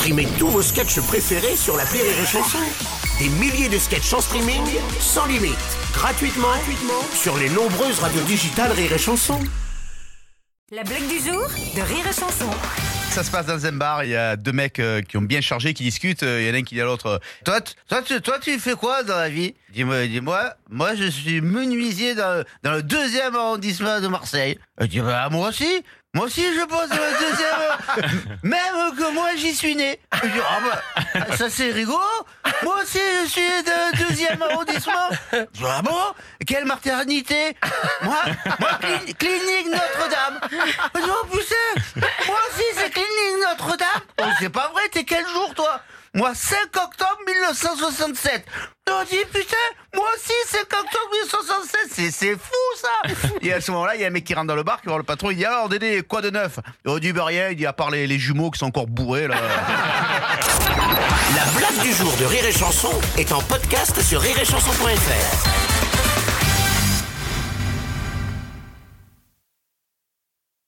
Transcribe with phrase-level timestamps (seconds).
[0.00, 2.56] Streamez tous vos sketchs préférés sur la Rire et Chanson.
[3.18, 4.62] Des milliers de sketchs en streaming,
[4.98, 5.58] sans limite,
[5.92, 9.38] gratuitement, gratuitement sur les nombreuses radios digitales Rire et Chanson.
[10.72, 12.48] La blague du jour de Rire et Chanson.
[13.10, 15.42] Ça se passe dans un bar, il y a deux mecs euh, qui ont bien
[15.42, 17.60] chargé, qui discutent, euh, il y en a un qui dit à l'autre euh, toi,
[17.60, 19.54] toi, tu, toi, tu fais quoi dans la vie?
[19.74, 24.58] Dis-moi, dis-moi, moi je suis menuisier dans, dans le deuxième arrondissement de Marseille.
[24.80, 27.69] Il dit bah, moi aussi moi aussi, je bosse dans le deuxième.
[28.42, 30.00] Même que moi, j'y suis né.
[30.12, 30.18] Ah
[30.62, 31.98] bah, ça c'est rigolo.
[32.62, 35.08] Moi aussi, je suis de deuxième arrondissement.
[35.64, 36.00] Ah bon?
[36.46, 37.56] Quelle maternité?
[38.02, 38.18] Moi,
[38.58, 40.40] moi cli- clinique Notre-Dame.
[40.96, 40.98] Oh
[42.26, 44.02] moi aussi, c'est clinique Notre-Dame.
[44.20, 45.80] Oh, c'est pas vrai, t'es quel jour, toi?
[46.14, 48.44] Moi, 5 octobre 1967.
[48.90, 49.56] On dit, putain,
[49.94, 52.10] moi aussi, 5 octobre 1967.
[52.12, 52.40] C'est, fou.
[53.42, 55.02] Et à ce moment-là, il y a un mec qui rentre dans le bar, le
[55.02, 56.58] patron, il dit, alors, Dédé, quoi de neuf?
[57.00, 59.36] Dit, bah, rien, il dit, à part les, les jumeaux qui sont encore bourrés, là.
[61.36, 65.69] La blague du jour de Rire et Chanson est en podcast sur rireetchanson.fr.